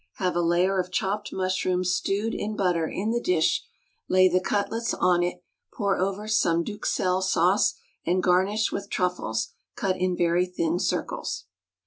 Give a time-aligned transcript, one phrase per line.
[0.13, 3.61] Have a layer of chopped mushrooms stewed in butter in the dish,
[4.09, 9.95] lay the cutlets on it, pour over some d'Uxelles sauce, and garnish with truffles, cut
[9.97, 11.45] in very thin circles.